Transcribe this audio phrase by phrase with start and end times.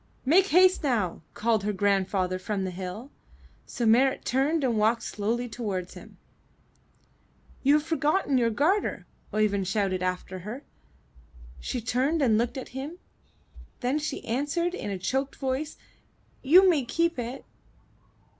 [0.25, 3.11] ''Make haste now!" called her grandfather from the hill,
[3.67, 6.17] so Marit turned and walked slowly toward him.
[7.61, 10.63] '*You have forgotten your garter, Oeyvind shouted after her.
[11.59, 12.97] She turned and looked at him,
[13.81, 15.77] then she answered in a choked voice,
[16.43, 17.45] ''You may keep it.